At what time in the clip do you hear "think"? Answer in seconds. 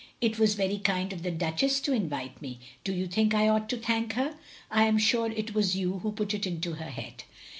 3.05-3.35